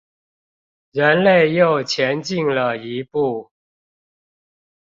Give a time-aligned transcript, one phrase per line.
[0.93, 3.51] 人類又前進了一步